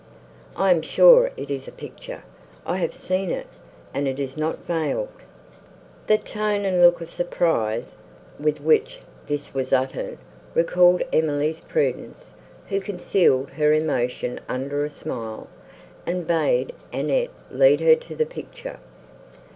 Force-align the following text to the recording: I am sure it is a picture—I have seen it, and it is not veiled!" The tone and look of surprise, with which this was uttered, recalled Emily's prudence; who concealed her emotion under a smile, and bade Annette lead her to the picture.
I 0.55 0.71
am 0.71 0.81
sure 0.81 1.29
it 1.37 1.51
is 1.51 1.67
a 1.67 1.71
picture—I 1.71 2.77
have 2.77 2.95
seen 2.95 3.29
it, 3.29 3.45
and 3.93 4.07
it 4.07 4.19
is 4.19 4.35
not 4.35 4.65
veiled!" 4.65 5.09
The 6.07 6.17
tone 6.17 6.65
and 6.65 6.81
look 6.81 7.01
of 7.01 7.11
surprise, 7.11 7.93
with 8.39 8.61
which 8.61 9.01
this 9.27 9.53
was 9.53 9.71
uttered, 9.71 10.17
recalled 10.55 11.03
Emily's 11.13 11.59
prudence; 11.59 12.31
who 12.69 12.81
concealed 12.81 13.51
her 13.51 13.73
emotion 13.73 14.39
under 14.49 14.83
a 14.83 14.89
smile, 14.89 15.47
and 16.07 16.25
bade 16.25 16.73
Annette 16.91 17.29
lead 17.51 17.79
her 17.81 17.93
to 17.95 18.15
the 18.15 18.25
picture. 18.25 18.79